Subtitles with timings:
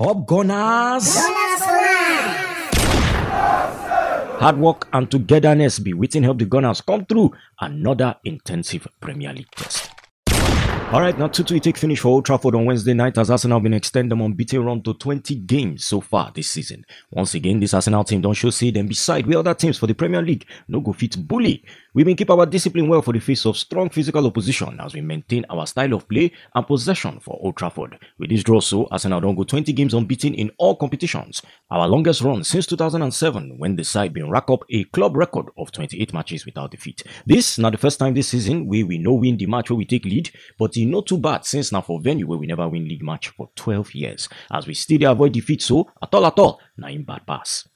[0.00, 1.06] Up Gunners!
[4.42, 9.50] Hard work and togetherness be waiting help the Gunners come through another intensive Premier League
[9.54, 9.93] test.
[10.92, 13.58] All right, now 2 2 take finish for Old Trafford on Wednesday night as Arsenal
[13.58, 16.84] been extend them unbeaten run to 20 games so far this season.
[17.10, 19.94] Once again, this Arsenal team don't show see them beside where other teams for the
[19.94, 21.64] Premier League no go fit bully.
[21.94, 25.00] We been keep our discipline well for the face of strong physical opposition as we
[25.00, 27.98] maintain our style of play and possession for Old Trafford.
[28.18, 31.40] With this draw, so Arsenal don't go 20 games unbeaten in all competitions.
[31.70, 35.72] Our longest run since 2007 when the side been rack up a club record of
[35.72, 37.02] 28 matches without defeat.
[37.26, 39.84] This not the first time this season where we know win the match where we
[39.86, 43.02] take lead, but not too bad since now for venue where we never win league
[43.02, 44.28] match for 12 years.
[44.50, 47.68] As we still avoid defeat, so at all at all, now in bad pass.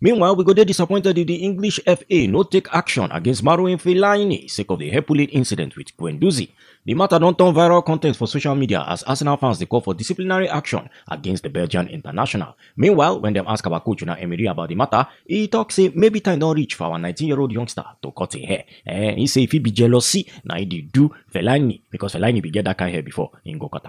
[0.00, 4.70] Meanwhile, we got disappointed if the English FA no take action against Marouane Fellaini sake
[4.70, 6.50] of the Herculane incident with Guendouzi.
[6.84, 9.94] The matter don't turn viral content for social media as Arsenal fans they call for
[9.94, 12.56] disciplinary action against the Belgian international.
[12.76, 16.20] Meanwhile, when them ask about coach Unai Emery about the matter, he talks say maybe
[16.20, 18.64] time don't reach for our 19-year-old youngster to cut a hair.
[18.86, 22.66] Eh, he say if he be jealousy, now he do Fellaini because Fellaini be get
[22.66, 23.84] that kind of hair before in go cut.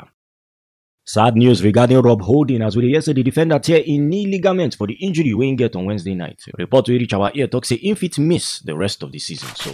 [1.11, 4.75] Sad news regarding Rob Holding as we hear say the defender tear in knee ligament
[4.75, 6.39] for the injury we get on Wednesday night.
[6.55, 9.49] Report we reach our ear talk say if it miss the rest of the season.
[9.55, 9.71] So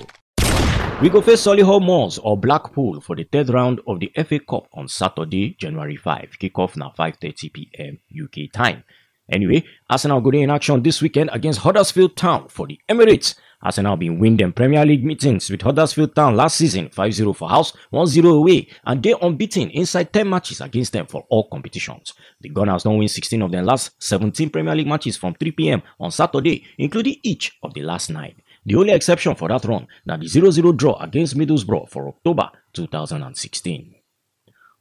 [1.02, 4.70] we go face Solihull Moors or Blackpool for the third round of the FA Cup
[4.72, 6.38] on Saturday, January 5.
[6.42, 8.00] Kickoff now 5:30 p.m.
[8.18, 8.86] UK time.
[9.30, 13.36] Anyway, Arsenal go in action this weekend against Huddersfield Town for the Emirates.
[13.66, 17.74] Arsenal been win them Premier League meetings with Huddersfield Town last season 5-0 for house,
[17.92, 22.14] 1-0 away, and they unbeaten inside 10 matches against them for all competitions.
[22.42, 25.82] The Gunners don't win 16 of their last 17 Premier League matches from 3 p.m.
[26.00, 28.36] on Saturday, including each of the last nine.
[28.68, 33.96] The only exception for that run now the 0-0 draw against Middlesbrough for October 2016.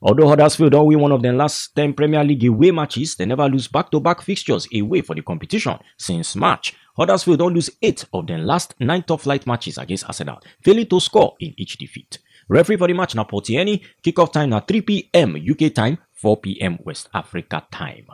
[0.02, 3.48] Although Huddersfield don't win one of their last 10 Premier League away matches, they never
[3.48, 6.74] lose back-to-back fixtures away for the competition since March.
[6.96, 11.00] Huddersfield don't lose 8 of their last 9 top flight matches against Arsenal, failing to
[11.00, 12.18] score in each defeat.
[12.48, 15.36] Referee for the match now Paul Tierney, kickoff time now 3 p.m.
[15.36, 16.78] UK time, 4 p.m.
[16.84, 18.06] West Africa time.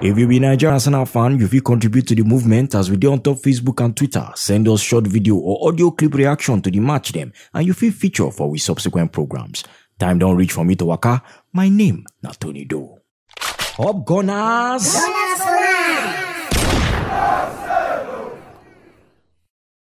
[0.00, 3.12] If you be Nigerian Arsenal fan, you will contribute to the movement as we do
[3.12, 4.28] on top Facebook and Twitter.
[4.34, 7.92] Send us short video or audio clip reaction to the match them and you feel
[7.92, 9.62] feature for we subsequent programs.
[9.98, 11.22] Time don't reach for me to waka.
[11.52, 12.98] My name, not Tony Doe.
[13.78, 15.21] Up Gunners!